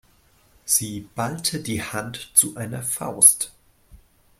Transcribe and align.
Sie 0.65 1.07
ballte 1.13 1.59
die 1.61 1.83
Hand 1.83 2.31
zu 2.33 2.55
einer 2.57 2.81
Faust. 2.81 3.51